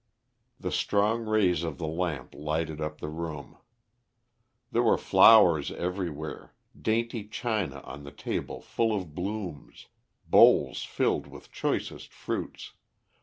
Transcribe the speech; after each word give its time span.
The 0.59 0.71
strong 0.71 1.27
rays 1.27 1.61
of 1.61 1.77
the 1.77 1.85
lamp 1.85 2.33
lighted 2.33 2.81
up 2.81 2.99
the 2.99 3.07
room. 3.07 3.59
There 4.71 4.81
were 4.81 4.97
flowers 4.97 5.71
everywhere, 5.71 6.55
dainty 6.75 7.27
china 7.27 7.81
on 7.81 8.01
the 8.03 8.09
table 8.11 8.61
full 8.61 8.95
of 8.97 9.13
blooms, 9.13 9.89
bowls 10.27 10.81
filled 10.83 11.27
with 11.27 11.51
choicest 11.51 12.11
fruits. 12.15 12.73